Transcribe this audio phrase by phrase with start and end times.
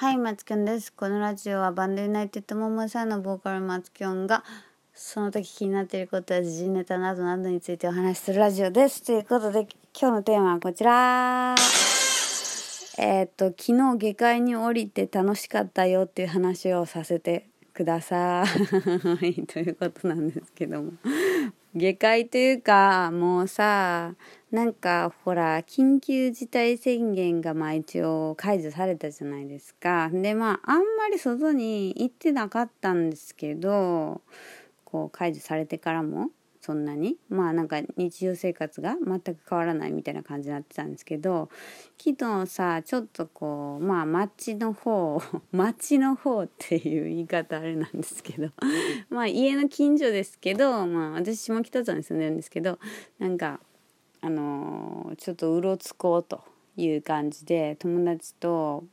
[0.00, 0.90] はい、松キョンです。
[0.94, 4.44] このラジオはバンドユナイテッドモモさんのボーカル松キョンが
[4.94, 9.02] その時気になっていることや時事ネタなどなどについてお話しするラジオです。
[9.02, 9.68] ということで
[10.00, 11.54] 今日のテーマはこちら。
[12.98, 18.44] えーっと昨日下界に降りて楽しかったよっていう話をさせてくださ
[19.22, 19.46] い。
[19.48, 20.92] ということなんですけども。
[21.74, 24.14] 下界というかもうさ
[24.50, 30.10] なんかほら緊急事態宣言がまあ一応解除されたじゃないですか。
[30.12, 34.20] でまああんまり外に行ってなかったんですけど
[34.84, 36.28] こう解除されてからも
[36.60, 37.16] そんなに？
[37.30, 41.48] まあなんか日常生活が全く変わらないみたいな感じになってたんですけど
[41.98, 48.50] 昨日さちょっとこうまあ町の方町 の方っていう言い方あれなんですけど
[49.08, 52.78] まあ家の近所ですけどまあ私下北沢に住んでるんですけど
[53.18, 53.60] なんか
[54.20, 56.42] あのーちょっとうろつこうと
[56.76, 58.84] いう感じで友達と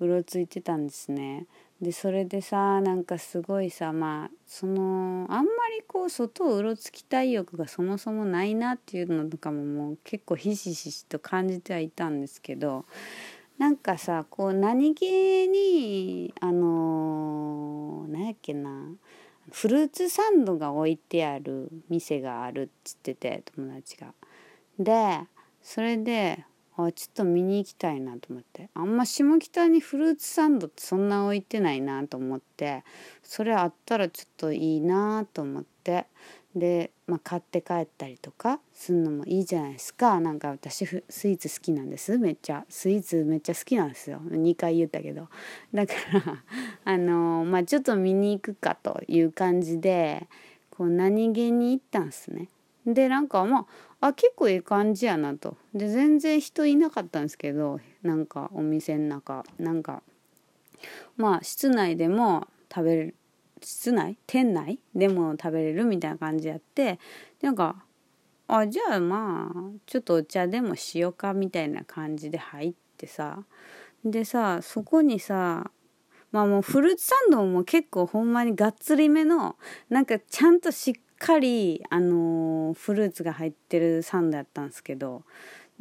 [0.00, 1.46] うろついてたんですね。
[1.82, 12.84] でそれでさなんかすごいさまあそのあんまりこう外をうろつきたい欲がそもそもないなっていうのとかももう結構ひしひしと感じてはいたんですけど
[13.58, 18.70] なんかさこう何気にあのー、やっけな
[19.50, 24.14] フルーツサンドが置いてある店があるっつってて友達が。
[24.78, 25.26] で
[25.60, 26.44] それで
[26.86, 28.70] あちょっと見に行きたいなと思って。
[28.74, 32.84] あんま下北にフルーツサンドってそんな置いてないなと思って。
[33.22, 36.06] それあったらちょっといいなと思って。
[36.54, 40.20] で、まあ、買って帰ったりとかするのもいいじゃないですか。
[40.20, 42.18] なんか私スイーツ好きなんです。
[42.18, 44.20] めっちゃスイーツめっちゃ好きなんですよ。
[44.30, 45.28] 2回言ったけど。
[45.72, 46.44] だから
[46.84, 50.28] あのまあちょっと見に行くかという感じで
[50.70, 52.48] こう何気に行ったんすね。
[52.86, 53.66] でなんかまあ
[54.04, 55.56] あ結構いい感じやなと。
[55.72, 59.44] で全然人いなかったんですけどなんかお店の中。
[59.58, 60.02] なんか
[61.16, 63.14] まあ室内でも食べる
[63.62, 64.18] 室内？
[64.26, 64.80] 店内？
[64.94, 66.98] でも食べれるみたいな感じやって。
[67.40, 67.76] なんか
[68.48, 73.44] あじゃあまあちょっとお茶でもしようかみたいな感じで入ってさ。
[74.04, 75.70] でさそこにさ
[76.32, 79.54] まあもうフルーツサンドも結構ほんまにがっつりめの
[79.90, 85.22] なんかちゃんとしっかりあのーフルーツが入ってるサンドやったんですけど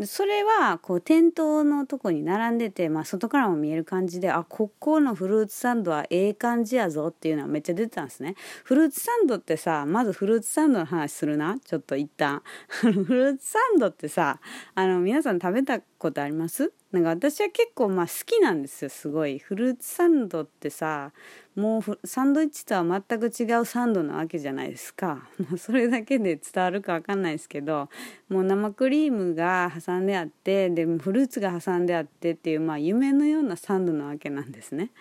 [0.05, 8.35] それはこう店頭のとこに並んでて、まあ、外からも見える感じであここのフルーツサンドはええ感じやぞっていうのはめっちゃ出てたんですね。
[8.63, 12.41] フルーツサンドってさまずフルーツサンドの話するなちょっと一旦。
[12.67, 14.39] フルーツサンドってさ
[14.73, 16.73] あの皆さん食べたことあります？
[16.91, 21.13] なんか私は結構まあ好きなんですよすごいフルーツサンドってさ
[21.55, 27.87] もうサンドイッチとは全く違うサンドなわけじゃないですか もうそれだけで伝わるか分かんないですけど
[28.27, 34.91] もう生クリームが挟んであってでフルーツが挟んであってっていうまあ夢のようなサンドなわけなんですね。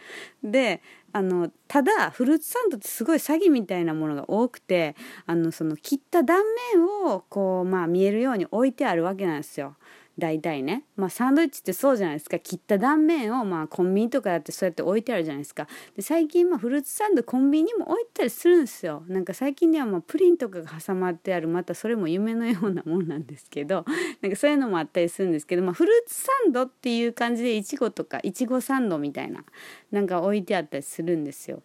[0.44, 0.82] で
[1.12, 4.94] あのただフルーツサンドってすごい詐欺みたいなものが多くて
[5.26, 6.44] あのその切った断
[6.74, 9.74] 面をこうまあ見えるように置いてあるわけなんですよ。
[10.20, 12.38] 大体ね、まあ、サンドイッチってそうじゃないですか。
[12.38, 15.66] 切った断面をまあコンビニとかだってそうやって置いてあるじゃないですか。
[15.96, 19.02] で最近まあフルーツサンドコンビニにも置いたりするんですよ。
[19.08, 23.84] なんか最近ではまあプリンとかが挟まってあるまたそれも夢のようなもんなんですけど。
[24.20, 29.44] なんかそういうのもあったりするんですけど、まあ、フルーツサンドっていう感じでいちごとかいちごサンドみたいな
[29.90, 31.62] なんか置いてあったりするんですよ。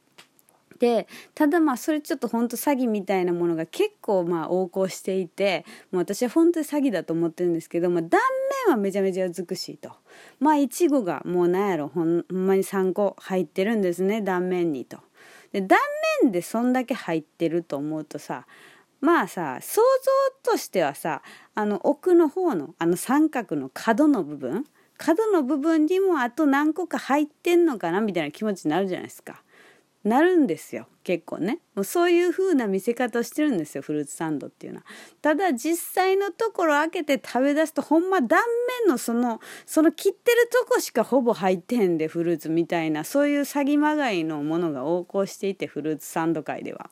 [0.79, 8.19] でただまあそれちょっと本当詐欺みたいなものが結構まあ横行していてもう私は本当に詐欺だと思ってるんですけど、まあ、断面
[8.69, 9.91] はめちゃめちゃ美しいと
[10.39, 14.99] まあいちごがもうなんやろほんほんまに3個入ってるんですね断面にと。
[15.51, 15.79] で断
[16.23, 18.45] 面でそんだけ入ってると思うとさ
[18.99, 19.81] まあさ想
[20.43, 21.21] 像としてはさ
[21.53, 24.65] あの奥の方のあの三角の角の部分？
[24.97, 29.43] 角の部分にもあと何個か入ってんのかなみたいな気持ちになるじゃないですか。
[30.05, 34.85] なるんですよ結構ねもうそういう風な見せ方をしてるんですよフルーツサンドっていうのは
[35.21, 38.39] ただ実際のところ開けて食べ出すとほんま断
[38.83, 46.89] 面のそのその切ってるとこしかほぼ入ってへんでフルーツみたいなそういう詐欺まがいのものが横行していてフルーツサンド界では。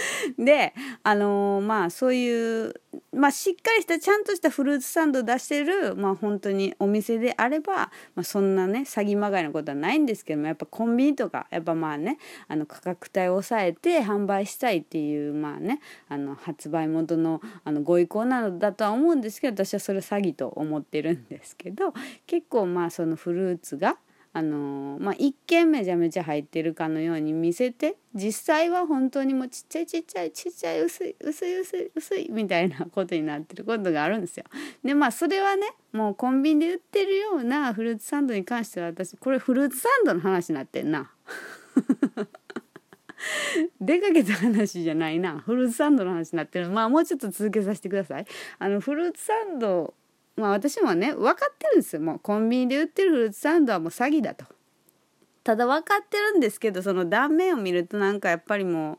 [0.38, 2.74] であのーまあそういう、
[3.12, 12.18] まあ、しっかりしたちゃんとしたフルーツサンド出してるまあ本当にお店であれば、まあ、そんなね詐欺まがいのことはないんですけどもやっぱコンビニとかやっぱまあね
[12.48, 21.92] あの価格帯を抑えて販売したいっていうまあねあの発売元のあのご意向なのだとは思うんですけど私はそれ詐欺と思ってるんですけど
[22.26, 23.96] 結構まあそのフルーツが
[24.34, 34.44] あのまあ一見めちゃめちゃ入ってるかのように見せて実際は本当にもうちっちゃいちっちゃいちっちゃい薄い薄い薄い薄いみたいなことになってることがあるんですよ。
[34.82, 41.10] でまあそれはねもうコンビニで売ってるようなフルーツサンドに関しては私これフルーツサンドの話になってんな。
[43.80, 48.26] 出かけた話じゃないなフルーツサンドの話になってるまあもうちょっと続けさせてください
[48.58, 49.94] あのフルーツサンド
[50.36, 52.02] まあ私もね分かってるんですよ。
[52.02, 54.46] もうコンビニで売ってるフルーツサンドはもう詐欺だと。
[55.44, 58.98] ただ分かってるんですけどその断面を見るとなんかやっぱりも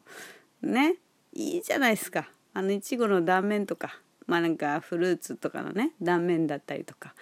[0.61, 0.97] うね
[1.33, 2.29] いいじゃないですか。
[2.53, 7.13] あのいちごの断面とかまあなんかフルーツとかのね断面だったりとか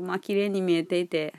[0.00, 1.34] まあ綺麗に見えていて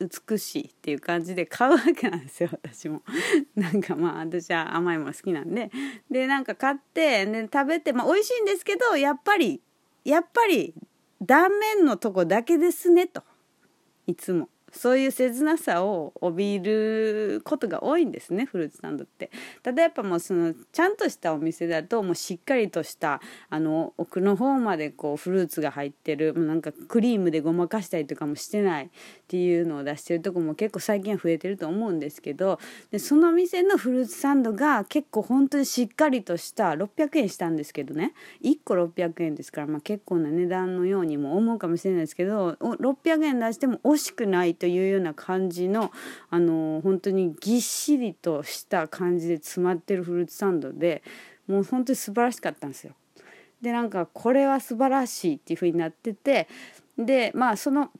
[0.00, 3.02] 美しいっていう感じで買うわけなんですよ私も。
[3.56, 5.70] なんかまあ私は甘いもの好きなんで。
[6.10, 9.60] でなんか買ってで食べてまあ美味しいんですけどやっぱり
[10.04, 10.74] やっぱり
[11.24, 13.22] 断面のとこだけですねと。
[14.06, 14.48] いつも。
[14.74, 19.30] そういう切なさを帯びることが多いんですねフルーツサンドって。
[19.62, 28.90] ただやっぱもうそのちゃんとしたお店だともうしっかりとしたあの奥の方までこうフルーツが入ってるなんかクリームでごまかしたりとかもしてない。
[29.24, 32.60] っていうのを出してるとこも結構最近は増えてると思うんですけど
[32.90, 38.12] でその店のフルーツサンドが結構本当にしっかりとした600円したんですけどね
[38.42, 45.90] 1個600円ですから、まあ、結構な値段のようにも思うかもしれないですけど600円出しても惜しくないというような感じの
[46.28, 51.02] あの本当にぎっしりとした感じで詰まってるフルーツサンドで
[51.48, 52.92] もう本当に素晴らしかったんですよ。
[53.62, 56.48] でなんかこれは素晴らしいっていう風になってて
[56.98, 57.90] でまあその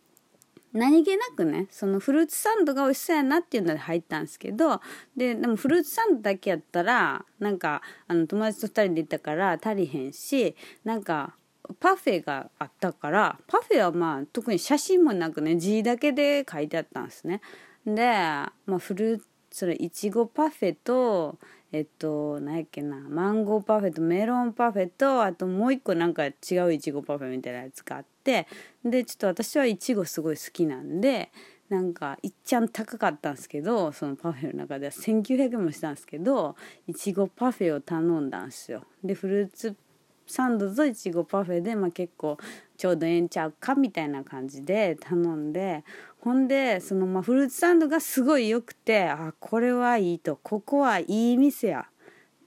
[0.75, 4.81] 何気なくねそのフルーツサンドが美味しそうやなっていうので入ったんですけど
[5.17, 11.35] ででもフルーツサンドだけやったらなんかあの友達と2人で行ったから足りへんしなんか
[11.81, 17.41] パフェがあったからパフェはまあ特に写真もなくね字だけで書いてあったんですね。
[17.87, 18.03] で、
[18.67, 21.39] まあ、フルーツそれいちごパフェと
[21.71, 26.33] えっと何やっけなマンゴーパフェとメロンパフェとあともう一個なんか違
[26.67, 28.47] ういちごパフェみたいなやつがあって
[28.85, 31.31] でちょっと私はいちごすごい好きなんで
[31.69, 36.57] なんかいっちゃん高かったんですけどそのパフェの中では1900円もしたんですけど
[36.87, 38.85] いちごパフェを頼んだんですよ。
[39.03, 39.77] でフルーツ
[40.27, 42.39] サンドといちごパフェで、まあ、結構
[42.77, 45.85] ちょうどええんちゃうかみたいな感じで頼んで
[46.21, 51.87] ほんでそのまあフルーツサンドがすごい良くてあこれはいいとここはいい店や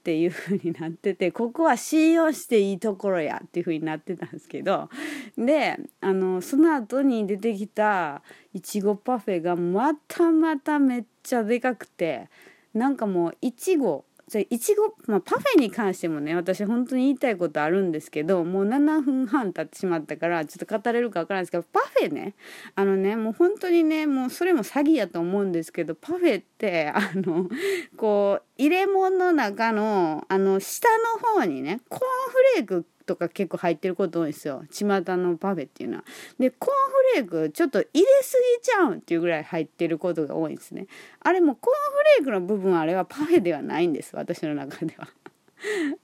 [0.08, 4.88] ていう風になっててここは信用していいところやっていうふうになってたんですけど
[5.36, 8.22] であのその後に出てきた
[8.54, 12.30] いちごパフェがまたまためっちゃでかくて
[12.72, 22.34] なんかもういちごじゃいちご、まあ、パフェに関してもね私本当に言いたいことあるんですけどもう7分半経ってしまったからちょっと語れるか分からないですけどパフェね
[22.74, 27.48] あのねもう本当にねもうそれも詐欺やと思うんですけどパフェってあの
[27.96, 30.88] こう入れ物の中のあの下
[31.22, 34.84] の方にねコーンフレークとか結構入ってること多いんですよ巷
[35.16, 36.04] のパフェっていうのは。
[36.38, 40.86] でコーンフレークちょっと入れすぎちゃうっていうぐらい入ってることが多いんですね。
[41.20, 45.08] あれもコーンフレークの部分あれはパフェではないんです私の中では。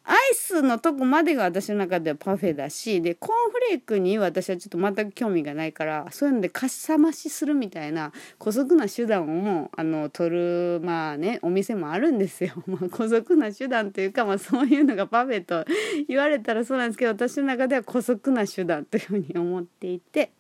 [0.05, 12.53] アイスのとこまでが私の中ではパフェだしでコーンフレークに私はちょっと全く興味がないからそういうのでかっさ増しするみたいな姑息な手段をあの取るまあねお店もあるんですよ。
[12.67, 15.65] まあ、姑息な手段というか、まあ、そういうのがパフェと
[16.09, 20.33] 言われたらそうなんですけど私の中では姑息な手段というふうに思っていて。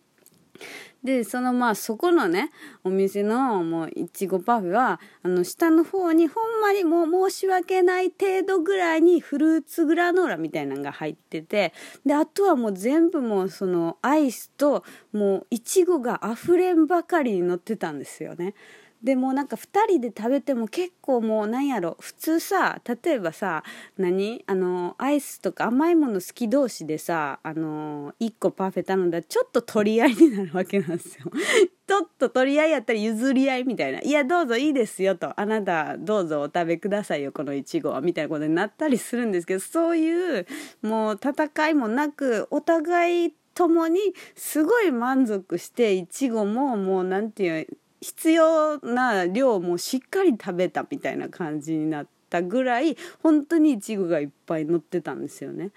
[1.05, 2.51] でそのまあそこのね
[2.83, 11.75] お店のもういちごパフェはあの下の方にほんまにもう申し訳ない程度ぐらいにフルーツグラノーラみたいなのが入ってて
[12.07, 18.55] であとはもう全部もうそのアイスともういちごがあふれんばかりに乗ってたんですよね。
[19.05, 21.99] でもなんか2人で食べても結構もうなんやろ。
[22.01, 23.63] 普通さ例えばさ
[23.99, 24.43] 何？
[24.47, 31.31] あのアイスとか甘いもの好き同士でさあの1個パフェ頼んだらちょっと取り合いになるわけなんですよ。
[31.87, 40.47] ちょっと取り合いやったら譲り合いみたいな「いやどうぞいいですよ」と「あなたどうぞお食べくださいよこのいちごは」みたいなことになったりするんですけどそういう
[40.81, 44.01] もう戦いもなくお互い共に
[44.35, 47.67] すごい満足していちごももう何て言う
[48.05, 55.71] 必要な量もしっかり食べたみたいな感じになったぐらい本当にいちごがいっぱい乗ってたんですよね。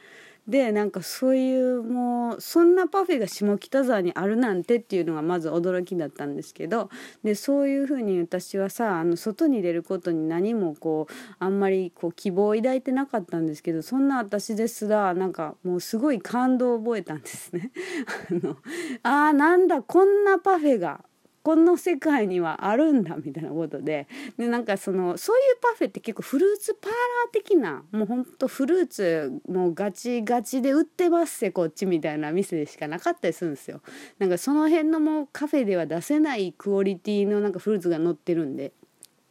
[0.45, 6.89] でなんかそういうもうそんなパフェが下北沢にあるなんてっていうのがまず驚きだったんですけど
[7.23, 17.71] でそういうふうに私はさあの外に出ることに何もこうあんまりこう希望を抱いてなかったんですけどそんな私ですらなんかもうすごい感動を覚えたんですね。
[18.31, 18.57] あの
[19.03, 21.03] あーなんだこんなパフェが
[21.47, 33.81] この世界にはあるんだみたいなことででなんかそのそういうパフェって結構フルーツパーラー的なもうほんとフルーツもうガチガチで売ってますせこっちみたいな店でしかなかったりするんですよ。
[34.19, 38.73] なんかその辺のもうカフェでは出せないクオリティのなんかフルーツが乗ってるんで。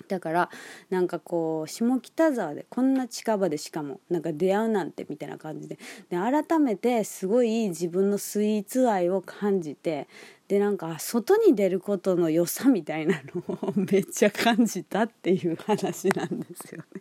[0.09, 0.51] だから
[0.91, 5.79] なんかこう下北沢でこんな近場でしかもなんか出会うなんてみたいな感じで。
[6.09, 10.09] で改めてすごい自分のスイーツ愛を感じて
[10.49, 17.01] でなんか外に出ることの良さみたいなのを めっちゃ感じたっていう話なんですよね。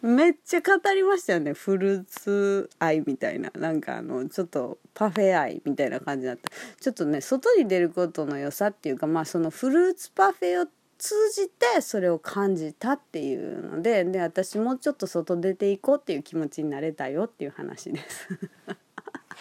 [0.00, 1.52] めっちゃ語りましたよね。
[1.52, 3.50] フルーツ愛みたいな。
[3.54, 6.50] なんかあのちょっとパフェ愛みたいな感じだった。
[6.80, 10.68] ちょっとね外に出ることの良さっていうかまあそのフルーツパフェを
[11.02, 18.28] 通じてそれを感じたっていうのでで私もちょっと外出ていこうっていう気持ちになれたよっていう話です。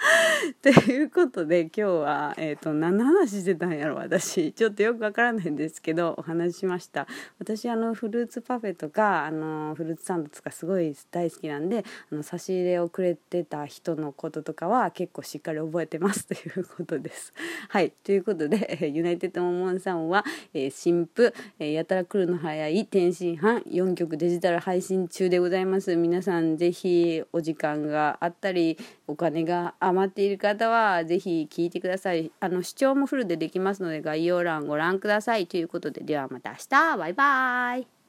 [0.61, 4.51] ということで今日は、えーと、何の話してたんやろ私。
[4.53, 7.07] ちょっとよくわからないんですけどお話ししました。
[7.39, 16.25] 私あのフルーツパフェとかあのフルーツサンドとかすごい大好きなんであの差し入れをくれてた人のこととかは結構しっかり覚えてます。
[16.27, 17.33] ということです。
[17.69, 17.91] はい。
[18.03, 25.95] ということでユナイテッドモモンさんは、えー、新婦、えー、やたら来るの早い天津飯4曲デジタル配信中でございます。
[25.95, 28.77] 皆さんぜひお時間があったり
[29.07, 32.31] お金が余っている方はぜひ聞いてください。
[32.39, 35.47] あの視聴もフルでできますので概要欄ご覧ください。
[35.47, 38.00] ということでではまた明日バイバーイ